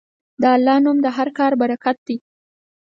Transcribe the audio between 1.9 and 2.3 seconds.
دی.